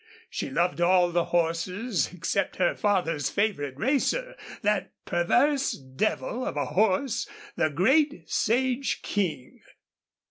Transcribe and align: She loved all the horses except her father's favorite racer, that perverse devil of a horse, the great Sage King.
She 0.31 0.49
loved 0.49 0.81
all 0.81 1.11
the 1.11 1.25
horses 1.25 2.11
except 2.11 2.55
her 2.55 2.73
father's 2.73 3.29
favorite 3.29 3.77
racer, 3.77 4.35
that 4.63 4.93
perverse 5.05 5.73
devil 5.73 6.43
of 6.43 6.57
a 6.57 6.65
horse, 6.65 7.29
the 7.55 7.69
great 7.69 8.27
Sage 8.27 9.03
King. 9.03 9.59